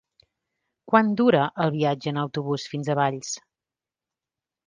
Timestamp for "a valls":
2.89-3.31